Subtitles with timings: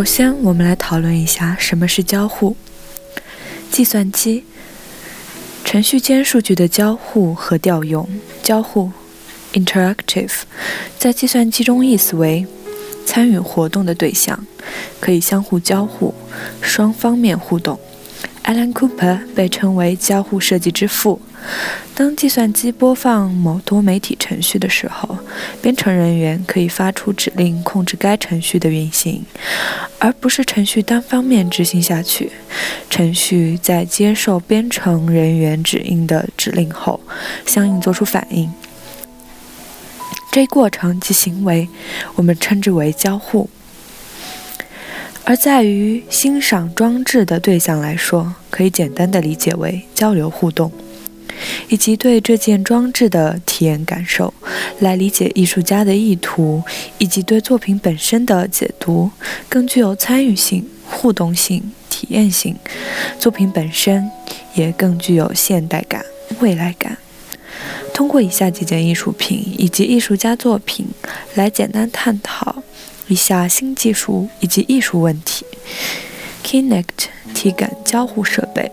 [0.00, 2.56] 首先，我们来讨论一下什么是交互。
[3.70, 4.46] 计算机
[5.62, 8.08] 程序间数据的交互和调用。
[8.42, 8.90] 交互
[9.52, 10.32] （interactive）
[10.98, 12.46] 在计算机中意思为
[13.04, 14.46] 参与活动的对象，
[15.00, 16.14] 可以相互交互，
[16.62, 17.78] 双方面互动。
[18.50, 21.20] Alan Cooper 被称为交互设计之父。
[21.94, 25.18] 当计算机播放某多媒体程序的时候，
[25.62, 29.24] 编程人员可以发出指令控制该程序的运行，
[30.00, 32.32] 而不是程序单方面执行下去。
[32.90, 36.98] 程序在接受编程人员指令的指令后，
[37.46, 38.52] 相应做出反应。
[40.32, 41.68] 这一过程及行为，
[42.16, 43.48] 我们称之为交互。
[45.24, 50.70] 而在于欣赏装置的对象来说，可以简单的理解为交流互动。
[51.68, 54.34] 以及对这件装置的体验感受，
[54.80, 56.62] 来理解艺术家的意图，
[56.98, 59.10] 以及对作品本身的解读，
[59.48, 62.54] 更具有参与性、互动性、体验性。
[63.18, 64.10] 作品本身
[64.54, 66.04] 也更具有现代感、
[66.40, 66.98] 未来感。
[67.94, 70.86] 通过以下几件艺术品以及艺术家作品，
[71.36, 72.59] 来简单探讨
[73.10, 75.44] 一下新技术以及艺术问题。
[76.44, 78.72] Kinect 体感交互设备。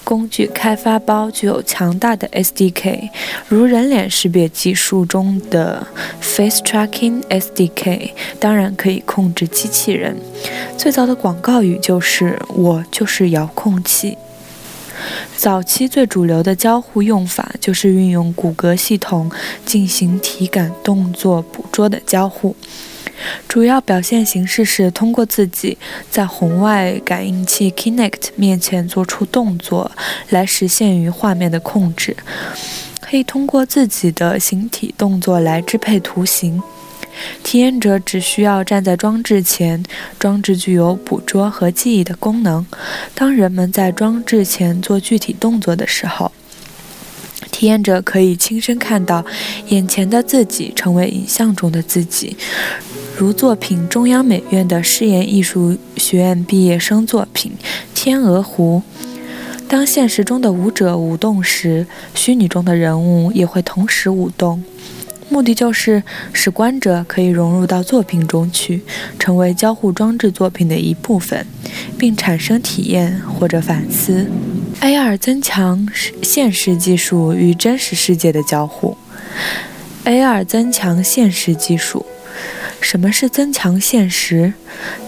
[0.05, 3.11] 工具开发包具有强大的 SDK，
[3.49, 5.87] 如人脸识别技术中的
[6.21, 10.17] Face Tracking SDK，当然可以控制机器人。
[10.77, 14.17] 最早的广告语就是“我就是遥控器”。
[15.37, 19.31] 早期最主流的交互用法就是运用骨骼系统
[19.67, 22.57] 进行体感动作捕捉的交互。
[23.49, 25.77] 主要表现形式是通过自己
[26.11, 29.91] 在红外感应器 Kinect 面前做出动作，
[30.31, 32.17] 来实现于画面的控制。
[33.01, 36.63] 可以通过自己的形体动作来支配图形。
[37.43, 39.83] 体验者只需要站在装置前，
[40.19, 42.67] 装置具有捕捉和记忆的功能。
[43.15, 46.31] 当人们在装置前做具体动作的时候，
[47.51, 49.25] 体验者可以亲身看到
[49.69, 52.37] 眼前的自己成为影像中的自己。
[53.19, 57.51] 如作品中央美院的试验艺术学院毕业生作品
[57.95, 58.83] 《天鹅湖》，
[59.67, 64.63] 当现实中的舞者舞动时，虚拟中的人物也会同时舞动，
[65.31, 66.03] 目的就是
[66.35, 68.83] 使观者可以融入到作品中去，
[69.19, 71.47] 成为交互装置作品的一部分，
[71.97, 74.27] 并产生体验或者反思。
[74.83, 75.89] AR 增强
[76.23, 78.95] 现实技术与真实世界的交互。
[80.05, 82.05] AR 增强现实技术。
[82.89, 84.53] 什么是增强现实？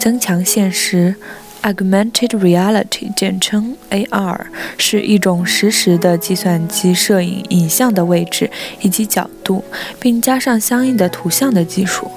[0.00, 1.14] 增强现实
[1.62, 4.36] （Augmented Reality） 简称 AR，
[4.76, 9.62] 是一种实时的计算机摄影影像的位置以及角度，
[10.00, 12.10] 并加上相应的图像的技术。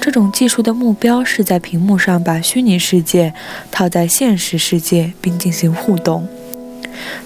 [0.00, 3.32] 这种技术的目标是在屏幕上把虚拟世界
[3.70, 6.26] 套在现实世界，并进行互动。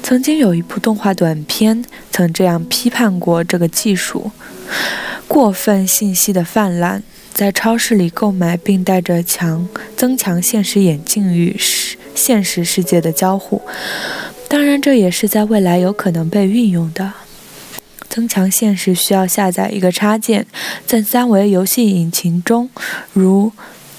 [0.03, 4.31] 曾经有一部动画短片曾这样批判过这个技术：
[5.27, 7.03] 过分信息的泛滥。
[7.39, 11.57] 在超市里购买并戴着强增强现实眼镜与
[12.13, 13.63] 现实世界的交互，
[14.49, 17.13] 当然，这也是在未来有可能被运用的。
[18.09, 20.49] 增强现实需要下载一个插件，
[20.85, 22.69] 在三维游戏引擎中，
[23.13, 23.53] 如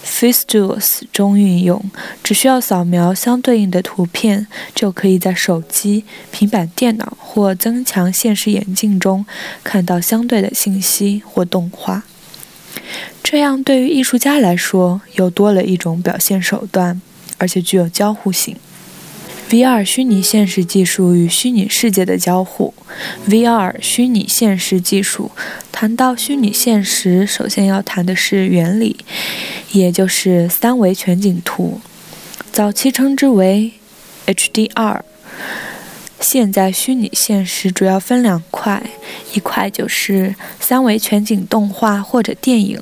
[0.05, 1.89] FaceJoys 中运用，
[2.21, 9.25] 只需要扫描相对应的图片，就可以在手机、平板电脑或增强现实眼镜中
[9.63, 12.03] 看到相对的信息或动画。
[13.23, 17.01] 这样对于艺术家来说，又多了一种表现手段，
[17.37, 18.55] 而且具有交互性。
[19.49, 22.73] VR 虚拟现实技术与虚拟世界的交互。
[23.27, 25.31] VR 虚拟现实技术，
[25.71, 28.97] 谈到虚拟现实，首先要谈的是原理，
[29.71, 31.81] 也就是三维全景图，
[32.51, 33.71] 早期称之为
[34.27, 35.01] HDR。
[36.19, 38.83] 现在虚拟现实主要分两块，
[39.33, 42.79] 一块就是三维全景动画或者电影，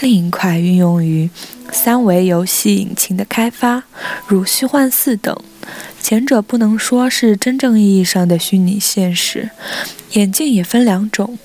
[0.00, 1.28] 另一块运用于
[1.70, 3.84] 三维游戏引擎的开发，
[4.26, 5.36] 如虚幻四等。
[6.02, 9.50] 前者不能说是真正意义上的虚拟现实。
[10.12, 11.38] 眼镜也分两种，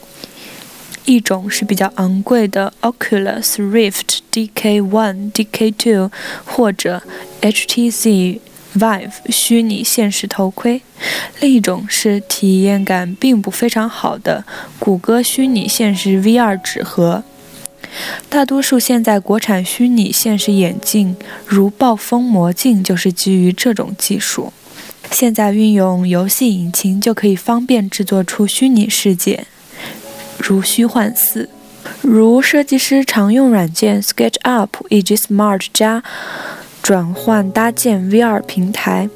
[1.04, 6.10] 一种是比较昂贵的 Oculus Rift DK1、DK2
[6.46, 7.04] 或者
[7.42, 8.40] HTC
[8.76, 10.82] Vive 虚拟现实头盔；
[11.40, 14.44] 另一种是体验感并不非常好的
[14.78, 17.24] 谷歌虚拟现实 VR 纸盒。
[18.28, 24.52] 大多数现在国产虚拟现实眼镜，如暴风魔镜，就是基于这种技术。
[25.12, 29.46] 现在运用游戏引擎就可以方便制作出虚拟世界，
[30.38, 31.48] 如虚幻四，
[32.02, 36.04] 如设计师常用软件 SketchUp 以及 Smart 加
[36.86, 39.10] 转换搭建 VR 平台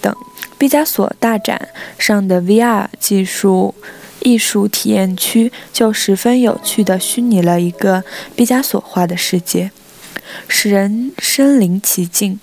[0.00, 0.14] 等。
[0.56, 3.74] 毕加索大展上的 VR 技术。
[4.20, 8.02] 艺术体验区就十分有趣地虚拟了一个
[8.34, 9.70] 毕加索画的世界，
[10.48, 12.40] 使人身临其境，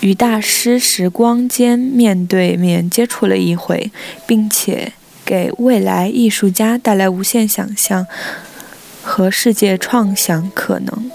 [0.00, 3.90] 与大师时光间面对面接触了一回，
[4.26, 4.92] 并且
[5.24, 8.06] 给未来艺术家带来无限想象
[9.02, 11.10] 和世界创想可能。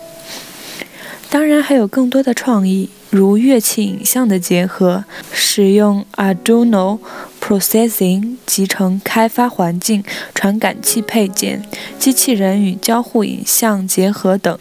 [1.33, 6.99] 当然，还有更多的创意，如乐器影像的结合，使用 Arduino。
[7.41, 10.03] Processing 集成开发环境、
[10.35, 11.63] 传感器配件、
[11.97, 14.57] 机器人与交互影像结合等。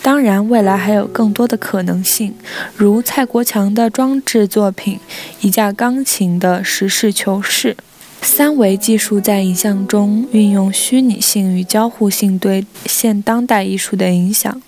[0.00, 2.34] 当然，未来还有更多的可能性，
[2.74, 4.98] 如蔡国强的装置作品
[5.46, 7.74] 《一架钢琴的实事求是》。
[8.22, 14.62] 三维技术在影像中运用虚拟性与交互性对现当代艺术的影响。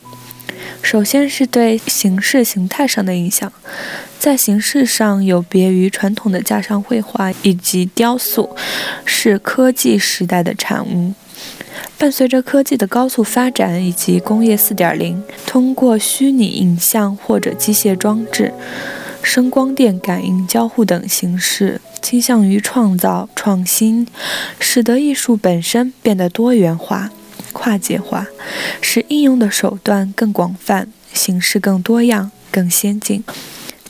[0.83, 3.53] 首先是对形式形态上的影响，
[4.19, 8.57] 在形式上有别于传统的架上绘画以及雕塑，
[9.05, 11.13] 是科技时代的产物。
[11.99, 15.17] 伴随着科技的高速发展以及工业4.0，
[15.47, 18.53] 通过虚拟影像或者机械装置、
[19.23, 24.07] 声光电感应交互等形式，倾向于创造创新，
[24.59, 27.11] 使得艺术本身变得多元化。
[27.69, 28.27] 跨界化，
[28.81, 33.23] 使应用的手段更广泛，形式更多样、更先进。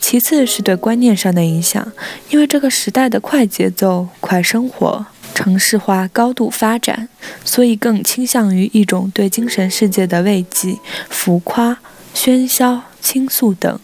[0.01, 1.89] 其次是对观念上的影响，
[2.29, 7.07] 因为这个时代的快节奏、快生活、城市化高度发展，
[7.45, 10.77] 所以更倾向于一种对精神世界的慰藉。
[11.09, 11.77] 浮夸、
[12.13, 13.79] 喧嚣、倾诉等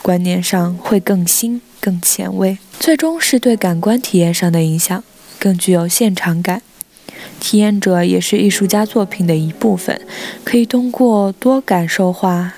[0.00, 2.56] 观念上会更新、更前卫。
[2.78, 5.02] 最终是对感官体验上的影响，
[5.40, 6.62] 更具有现场感。
[7.38, 10.00] 体验者也是艺术家作品的一部分，
[10.44, 12.52] 可以通过多感受化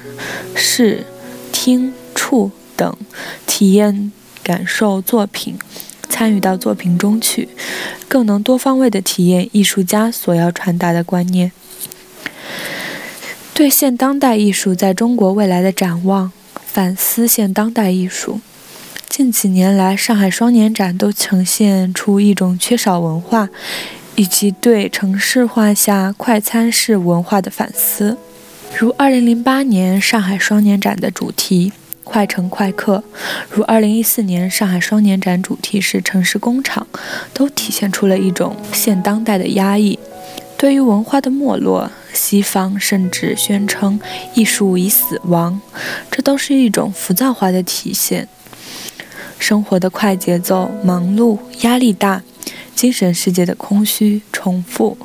[0.54, 1.06] 视、
[1.52, 2.96] 听、触等
[3.46, 4.10] 体验
[4.42, 5.58] 感受作品，
[6.08, 7.48] 参与到作品中去，
[8.08, 11.52] 更能多方位的体验艺术家所要传达的观念。
[13.54, 16.32] 对现当代艺术在中国未来的展望，
[16.64, 18.40] 反思现当代艺术。
[19.08, 23.50] 近几年来，上海双年展都呈现出一种缺少文化。
[24.14, 28.18] 以及对城市化下快餐式文化的反思，
[28.78, 31.72] 如2008年上海双年展的主题
[32.04, 33.02] “快城快客”，
[33.50, 36.86] 如2014年上海双年展主题是“城市工厂”，
[37.32, 39.98] 都体现出了一种现当代的压抑。
[40.58, 43.98] 对于文化的没落，西方甚至宣称
[44.34, 45.60] 艺术已死亡，
[46.10, 48.28] 这都是一种浮躁化的体现。
[49.38, 52.22] 生活的快节奏、忙碌、压力大。
[52.74, 54.98] 精神世界的空虚、重复，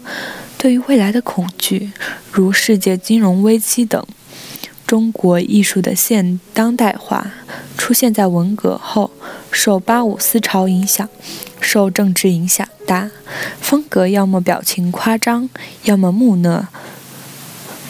[0.58, 1.92] 对于未来的恐惧，
[2.32, 4.04] 如世界金融危机等。
[4.86, 7.34] 中国艺术的现当代化
[7.78, 9.12] 出现在文革后，
[9.52, 11.10] 受八五思潮影响，
[11.60, 13.12] 受政治影响大，
[13.60, 15.50] 风格要么表情夸张，
[15.84, 16.70] 要么木讷，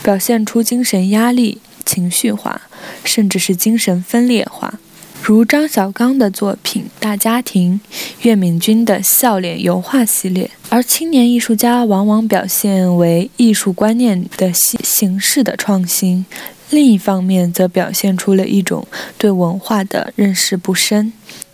[0.02, 2.62] 表现出精神压力、情绪化，
[3.04, 4.80] 甚至是精神分裂化。
[5.28, 7.82] 如张小刚的作品《大家庭》，
[8.22, 10.50] 岳敏君的笑脸油画系列。
[10.70, 16.26] 而青年艺术家往往表现为艺术观念的形形式的创新，
[16.70, 21.12] 另一方面则表现出了一种对文化的认识不深，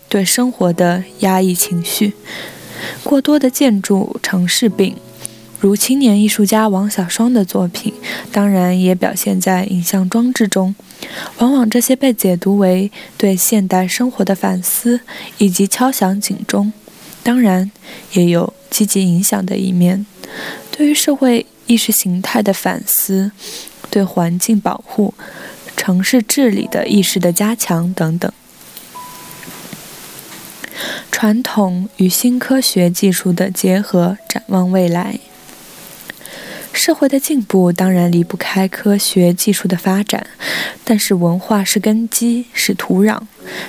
[0.08, 2.14] 对生活的压抑情绪。
[3.04, 4.96] 过多的建筑城市病，
[5.64, 7.94] 如青年艺术家王小双的作品，
[8.34, 10.76] 当然也表现在影像装置中。
[11.38, 15.00] 往往这些被解读为对现代生活的反思
[15.38, 16.74] 以及敲响警钟，
[17.24, 17.72] 当然
[18.12, 18.54] 也有。
[18.70, 20.06] 积极影响的一面，
[20.76, 23.32] 对于社会意识形态的反思，
[23.92, 25.14] 对环境保护、
[25.78, 28.30] 城市治理的意识的加强等等。
[31.12, 35.20] 传统与新科学技术的结合，展望未来。
[36.74, 40.26] 社会的进步当然离不开科学技术的发展，
[40.84, 43.20] 但是文化是根基，是土壤。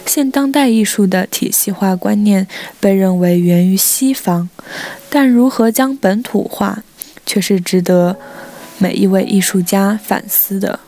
[0.07, 2.47] 现当代艺术的体系化观念
[2.81, 4.49] 被认为源于西方，
[5.11, 6.83] 但如何将本土化，
[7.27, 8.17] 却是值得
[8.79, 10.81] 每一位艺术家反思的。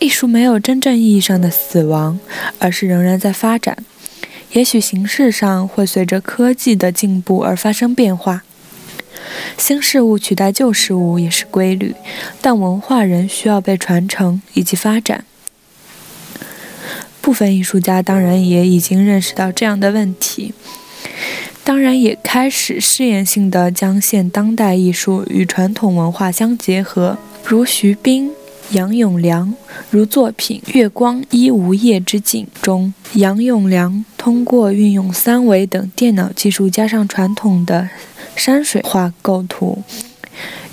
[0.00, 2.18] 艺术没有真正意义上的死亡，
[2.58, 3.76] 而是仍然在发展。
[4.52, 8.42] 也许形式上会随着科技的进步而发生变化。
[9.56, 11.94] 新事物取代旧事物也是规律，
[12.40, 15.24] 但文化人需要被传承以及发展。
[17.20, 20.54] 部分艺术家当然也已经认识到这样的问题，
[21.62, 28.30] 当然也开始试验性的将现当代艺术与传统文化相结合，如徐冰、
[28.70, 29.54] 杨永良，
[29.90, 37.90] 如作品《月光依无夜之境》中，杨永良通过运用三维等电脑技术，加上传统的。
[38.36, 39.82] 山水画构图，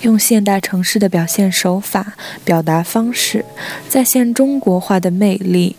[0.02, 3.44] 用现代城市的表现手法、表达方式，
[3.90, 5.76] 再现中国画的魅力，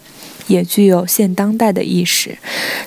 [0.47, 2.39] 也具有现当代的意识。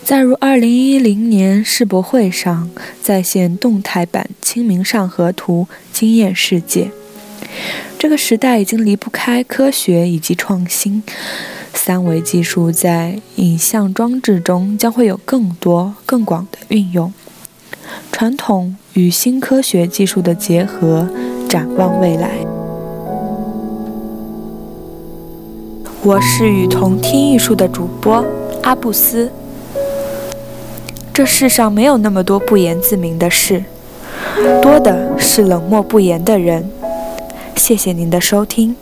[0.03, 2.69] 再如2010年世博会上
[3.01, 5.67] 再现动态版《清明上河图》，
[5.98, 6.91] 惊艳世界。
[7.98, 11.03] 这个时代已经离不开科学以及创新，
[11.74, 17.13] 三维技术在影像装置中将会有更多、更广的运用。
[18.12, 21.07] 传统与新科学技术的结合，
[21.50, 22.31] 展望未来。
[26.03, 28.25] 我是与同听艺术的主播
[28.63, 29.31] 阿布斯。
[31.13, 33.63] 这世上没有那么多不言自明的事，
[34.62, 36.67] 多的是冷漠不言的人。
[37.55, 38.75] 谢谢您的收听。